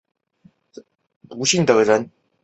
[0.03, 2.09] 是个带来不幸的人